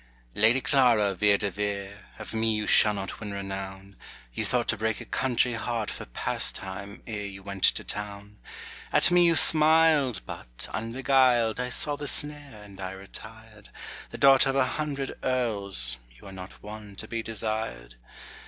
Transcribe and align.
Lady 0.33 0.61
Clara 0.61 1.13
Vere 1.13 1.37
de 1.37 1.51
Vere, 1.51 2.05
Of 2.17 2.33
me 2.33 2.55
you 2.55 2.65
shall 2.65 2.95
not 2.95 3.19
win 3.19 3.31
renown; 3.35 3.95
You 4.33 4.45
thought 4.45 4.67
to 4.69 4.77
break 4.77 4.99
a 4.99 5.05
country 5.05 5.53
heart 5.53 5.91
For 5.91 6.05
pastime, 6.05 7.03
ere 7.05 7.27
you 7.27 7.43
went 7.43 7.63
to 7.65 7.83
town. 7.83 8.39
At 8.91 9.11
me 9.11 9.25
you 9.27 9.35
smiled, 9.35 10.23
but 10.25 10.67
unbeguiled 10.73 11.59
I 11.59 11.69
saw 11.69 11.97
the 11.97 12.07
snare, 12.07 12.63
and 12.63 12.81
I 12.81 12.93
retired: 12.93 13.69
The 14.09 14.17
daughter 14.17 14.49
of 14.49 14.55
a 14.55 14.65
hundred 14.65 15.13
Earls, 15.21 15.99
You 16.19 16.27
are 16.27 16.31
not 16.31 16.63
one 16.63 16.95
to 16.95 17.07
be 17.07 17.21
desired. 17.21 17.97